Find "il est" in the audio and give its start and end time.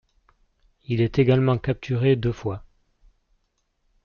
0.85-1.19